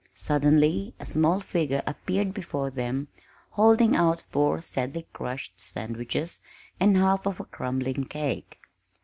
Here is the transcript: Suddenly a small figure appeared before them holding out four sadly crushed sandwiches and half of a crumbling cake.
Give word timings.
Suddenly 0.15 0.95
a 0.99 1.05
small 1.05 1.39
figure 1.41 1.83
appeared 1.85 2.33
before 2.33 2.71
them 2.71 3.07
holding 3.51 3.95
out 3.95 4.23
four 4.31 4.59
sadly 4.59 5.05
crushed 5.13 5.61
sandwiches 5.61 6.41
and 6.79 6.97
half 6.97 7.27
of 7.27 7.39
a 7.39 7.45
crumbling 7.45 8.05
cake. 8.05 8.57